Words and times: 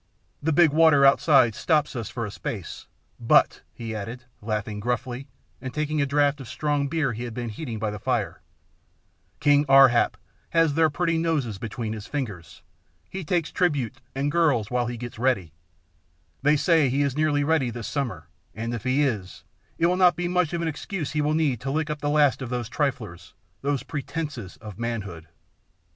The 0.41 0.51
big 0.51 0.71
water 0.73 1.05
outside 1.05 1.53
stops 1.53 1.95
us 1.95 2.09
for 2.09 2.25
a 2.25 2.31
space, 2.31 2.87
but," 3.19 3.61
he 3.71 3.93
added, 3.95 4.23
laughing 4.41 4.79
gruffly 4.79 5.27
and 5.61 5.71
taking 5.75 6.01
a 6.01 6.07
draught 6.07 6.41
of 6.41 6.47
a 6.47 6.49
strong 6.49 6.87
beer 6.87 7.13
he 7.13 7.21
had 7.25 7.35
been 7.35 7.49
heating 7.49 7.77
by 7.77 7.91
the 7.91 7.99
fire, 7.99 8.41
"King 9.39 9.63
Ar 9.69 9.89
hap 9.89 10.17
has 10.49 10.73
their 10.73 10.89
pretty 10.89 11.19
noses 11.19 11.59
between 11.59 11.93
his 11.93 12.07
fingers; 12.07 12.63
he 13.11 13.23
takes 13.23 13.51
tribute 13.51 14.01
and 14.15 14.31
girls 14.31 14.71
while 14.71 14.87
he 14.87 14.97
gets 14.97 15.19
ready 15.19 15.53
they 16.41 16.57
say 16.57 16.89
he 16.89 17.03
is 17.03 17.15
nearly 17.15 17.43
ready 17.43 17.69
this 17.69 17.85
summer, 17.87 18.27
and 18.55 18.73
if 18.73 18.83
he 18.85 19.03
is, 19.03 19.43
it 19.77 19.85
will 19.85 19.97
not 19.97 20.15
be 20.15 20.27
much 20.27 20.51
of 20.51 20.63
an 20.63 20.67
excuse 20.67 21.11
he 21.11 21.21
will 21.21 21.35
need 21.35 21.61
to 21.61 21.69
lick 21.69 21.91
up 21.91 21.99
the 22.01 22.09
last 22.09 22.41
of 22.41 22.49
those 22.49 22.69
triflers, 22.69 23.35
those 23.61 23.83
pretences 23.83 24.57
of 24.61 24.79
manhood." 24.79 25.27